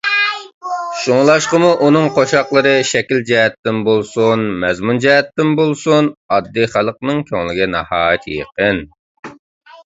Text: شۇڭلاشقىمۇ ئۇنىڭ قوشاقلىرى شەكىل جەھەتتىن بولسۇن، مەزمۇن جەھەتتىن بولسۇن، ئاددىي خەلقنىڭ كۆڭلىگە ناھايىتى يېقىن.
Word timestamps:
شۇڭلاشقىمۇ 0.99 1.67
ئۇنىڭ 1.87 2.07
قوشاقلىرى 2.15 2.71
شەكىل 2.91 3.21
جەھەتتىن 3.27 3.81
بولسۇن، 3.89 4.47
مەزمۇن 4.63 5.03
جەھەتتىن 5.05 5.53
بولسۇن، 5.61 6.11
ئاددىي 6.33 6.69
خەلقنىڭ 6.73 7.23
كۆڭلىگە 7.31 7.69
ناھايىتى 7.77 8.37
يېقىن. 8.41 8.83